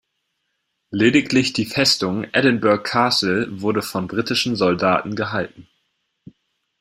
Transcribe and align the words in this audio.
Lediglich 0.89 1.53
die 1.53 1.67
Festung 1.67 2.23
Edinburgh 2.33 2.81
Castle 2.81 3.61
wurde 3.61 3.83
von 3.83 4.07
britischen 4.07 4.55
Soldaten 4.55 5.13
gehalten. 5.15 5.67